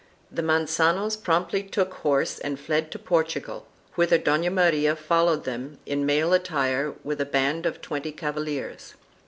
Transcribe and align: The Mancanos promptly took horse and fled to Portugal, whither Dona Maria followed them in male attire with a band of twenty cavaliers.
The 0.31 0.41
Mancanos 0.41 1.15
promptly 1.15 1.61
took 1.61 1.93
horse 1.93 2.39
and 2.39 2.59
fled 2.59 2.89
to 2.89 2.97
Portugal, 2.97 3.67
whither 3.93 4.17
Dona 4.17 4.49
Maria 4.49 4.95
followed 4.95 5.43
them 5.43 5.77
in 5.85 6.07
male 6.07 6.33
attire 6.33 6.95
with 7.03 7.21
a 7.21 7.23
band 7.25 7.67
of 7.67 7.81
twenty 7.83 8.11
cavaliers. 8.11 8.95